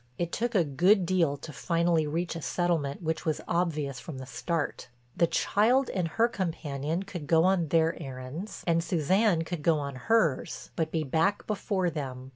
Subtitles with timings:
[0.17, 4.25] It took a good deal to finally reach a settlement which was obvious from the
[4.25, 4.87] start.
[5.15, 9.93] The child and her companion could go on their errands and Suzanne could go on
[9.97, 12.29] hers, but be back before them.